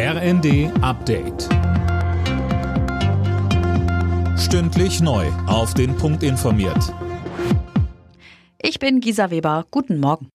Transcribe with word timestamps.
RND 0.00 0.70
Update. 0.80 1.48
Stündlich 4.38 5.00
neu. 5.00 5.26
Auf 5.48 5.74
den 5.74 5.96
Punkt 5.96 6.22
informiert. 6.22 6.94
Ich 8.62 8.78
bin 8.78 9.00
Gisa 9.00 9.32
Weber. 9.32 9.66
Guten 9.72 9.98
Morgen. 9.98 10.28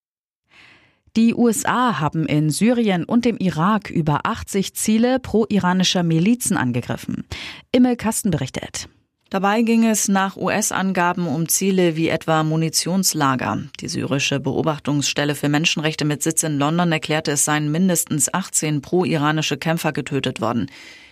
Die 1.16 1.34
USA 1.34 1.98
haben 1.98 2.26
in 2.26 2.50
Syrien 2.50 3.04
und 3.06 3.24
dem 3.24 3.38
Irak 3.38 3.88
über 3.88 4.26
80 4.26 4.74
Ziele 4.74 5.18
pro-iranischer 5.18 6.02
Milizen 6.02 6.58
angegriffen. 6.58 7.24
Immel 7.72 7.96
Kasten 7.96 8.30
berichtet. 8.30 8.90
Dabei 9.34 9.62
ging 9.62 9.84
es 9.84 10.06
nach 10.06 10.36
US-Angaben 10.36 11.26
um 11.26 11.48
Ziele 11.48 11.96
wie 11.96 12.08
etwa 12.08 12.44
Munitionslager. 12.44 13.64
Die 13.80 13.88
syrische 13.88 14.38
Beobachtungsstelle 14.38 15.34
für 15.34 15.48
Menschenrechte 15.48 16.04
mit 16.04 16.22
Sitz 16.22 16.44
in 16.44 16.56
London 16.56 16.92
erklärte, 16.92 17.32
es 17.32 17.44
seien 17.44 17.72
mindestens 17.72 18.32
18 18.32 18.80
pro-iranische 18.80 19.56
Kämpfer 19.56 19.90
getötet 19.90 20.40
worden. 20.40 20.70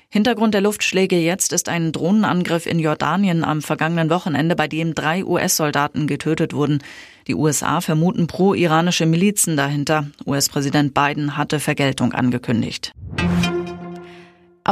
Hintergrund 0.09 0.55
der 0.55 0.61
Luftschläge 0.61 1.19
jetzt 1.19 1.53
ist 1.53 1.69
ein 1.69 1.91
Drohnenangriff 1.91 2.67
in 2.67 2.79
Jordanien 2.79 3.43
am 3.43 3.61
vergangenen 3.61 4.09
Wochenende, 4.09 4.55
bei 4.55 4.69
dem 4.69 4.95
drei 4.95 5.25
US-Soldaten 5.25 6.07
getötet 6.07 6.53
wurden. 6.53 6.79
Die 7.27 7.35
USA 7.35 7.81
vermuten 7.81 8.29
pro-iranische 8.29 9.07
Milizen 9.07 9.57
dahinter. 9.57 10.07
US-Präsident 10.27 10.95
Biden 10.95 11.37
hatte 11.37 11.59
Vergeltung 11.59 12.13
angekündigt. 12.13 12.93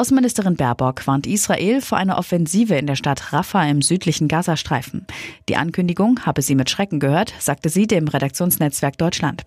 Außenministerin 0.00 0.56
Baerbock 0.56 1.06
warnt 1.06 1.26
Israel 1.26 1.82
vor 1.82 1.98
einer 1.98 2.16
Offensive 2.16 2.74
in 2.74 2.86
der 2.86 2.96
Stadt 2.96 3.34
Rafah 3.34 3.68
im 3.68 3.82
südlichen 3.82 4.28
Gazastreifen. 4.28 5.06
Die 5.46 5.56
Ankündigung 5.56 6.20
habe 6.24 6.40
sie 6.40 6.54
mit 6.54 6.70
Schrecken 6.70 7.00
gehört, 7.00 7.34
sagte 7.38 7.68
sie 7.68 7.86
dem 7.86 8.08
Redaktionsnetzwerk 8.08 8.96
Deutschland. 8.96 9.44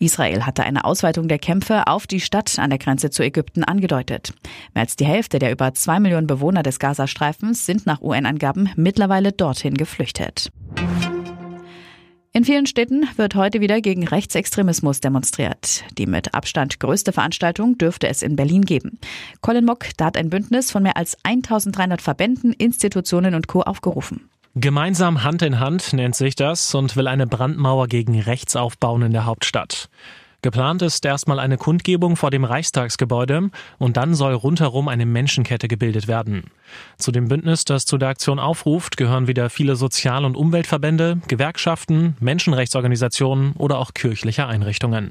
Israel 0.00 0.46
hatte 0.46 0.64
eine 0.64 0.84
Ausweitung 0.84 1.28
der 1.28 1.38
Kämpfe 1.38 1.86
auf 1.86 2.08
die 2.08 2.18
Stadt 2.18 2.58
an 2.58 2.70
der 2.70 2.80
Grenze 2.80 3.10
zu 3.10 3.22
Ägypten 3.22 3.62
angedeutet. 3.62 4.34
Mehr 4.74 4.82
als 4.82 4.96
die 4.96 5.06
Hälfte 5.06 5.38
der 5.38 5.52
über 5.52 5.74
zwei 5.74 6.00
Millionen 6.00 6.26
Bewohner 6.26 6.64
des 6.64 6.80
Gazastreifens 6.80 7.64
sind 7.64 7.86
nach 7.86 8.02
UN-Angaben 8.02 8.70
mittlerweile 8.74 9.30
dorthin 9.30 9.74
geflüchtet. 9.74 10.50
In 12.36 12.44
vielen 12.44 12.66
Städten 12.66 13.08
wird 13.14 13.36
heute 13.36 13.60
wieder 13.60 13.80
gegen 13.80 14.08
Rechtsextremismus 14.08 14.98
demonstriert. 14.98 15.84
Die 15.96 16.06
mit 16.06 16.34
Abstand 16.34 16.80
größte 16.80 17.12
Veranstaltung 17.12 17.78
dürfte 17.78 18.08
es 18.08 18.22
in 18.22 18.34
Berlin 18.34 18.62
geben. 18.62 18.98
Colin 19.40 19.64
Mock, 19.64 19.86
da 19.96 20.06
hat 20.06 20.16
ein 20.16 20.30
Bündnis 20.30 20.72
von 20.72 20.82
mehr 20.82 20.96
als 20.96 21.16
1300 21.22 22.02
Verbänden, 22.02 22.52
Institutionen 22.52 23.36
und 23.36 23.46
Co. 23.46 23.62
aufgerufen. 23.62 24.28
Gemeinsam 24.56 25.22
Hand 25.22 25.42
in 25.42 25.60
Hand 25.60 25.92
nennt 25.92 26.16
sich 26.16 26.34
das 26.34 26.74
und 26.74 26.96
will 26.96 27.06
eine 27.06 27.28
Brandmauer 27.28 27.86
gegen 27.86 28.20
rechts 28.20 28.56
aufbauen 28.56 29.02
in 29.02 29.12
der 29.12 29.26
Hauptstadt. 29.26 29.88
Geplant 30.44 30.82
ist 30.82 31.06
erstmal 31.06 31.38
eine 31.38 31.56
Kundgebung 31.56 32.16
vor 32.16 32.30
dem 32.30 32.44
Reichstagsgebäude 32.44 33.48
und 33.78 33.96
dann 33.96 34.12
soll 34.14 34.34
rundherum 34.34 34.88
eine 34.88 35.06
Menschenkette 35.06 35.68
gebildet 35.68 36.06
werden. 36.06 36.50
Zu 36.98 37.12
dem 37.12 37.28
Bündnis, 37.28 37.64
das 37.64 37.86
zu 37.86 37.96
der 37.96 38.10
Aktion 38.10 38.38
aufruft, 38.38 38.98
gehören 38.98 39.26
wieder 39.26 39.48
viele 39.48 39.74
Sozial- 39.74 40.26
und 40.26 40.36
Umweltverbände, 40.36 41.22
Gewerkschaften, 41.28 42.18
Menschenrechtsorganisationen 42.20 43.54
oder 43.54 43.78
auch 43.78 43.94
kirchliche 43.94 44.46
Einrichtungen. 44.46 45.08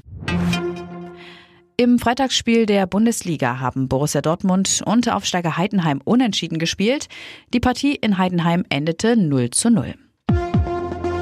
Im 1.76 1.98
Freitagsspiel 1.98 2.66
der 2.66 2.86
Bundesliga 2.86 3.58
haben 3.58 3.88
Borussia 3.88 4.22
Dortmund 4.22 4.82
und 4.86 5.10
Aufsteiger 5.10 5.56
Heidenheim 5.56 6.00
unentschieden 6.04 6.60
gespielt. 6.60 7.08
Die 7.52 7.58
Partie 7.58 7.96
in 7.96 8.18
Heidenheim 8.18 8.64
endete 8.68 9.16
0 9.16 9.50
zu 9.50 9.70
0. 9.70 9.94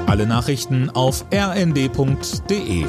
Alle 0.05 0.27
Nachrichten 0.27 0.91
auf 0.91 1.25
rnd.de 1.33 2.85